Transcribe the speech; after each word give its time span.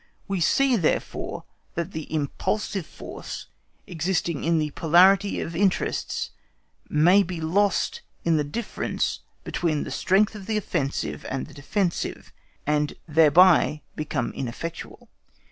We 0.27 0.39
see, 0.39 0.77
therefore, 0.77 1.43
that 1.75 1.91
the 1.91 2.11
impulsive 2.11 2.87
force 2.87 3.45
existing 3.85 4.43
in 4.43 4.57
the 4.57 4.71
polarity 4.71 5.39
of 5.41 5.55
interests 5.55 6.31
may 6.89 7.21
be 7.21 7.39
lost 7.39 8.01
in 8.25 8.35
the 8.35 8.43
difference 8.43 9.19
between 9.43 9.83
the 9.83 9.91
strength 9.91 10.33
of 10.33 10.47
the 10.47 10.57
offensive 10.57 11.23
and 11.29 11.45
the 11.45 11.53
defensive, 11.53 12.33
and 12.65 12.95
thereby 13.07 13.83
become 13.95 14.31
ineffectual. 14.33 15.07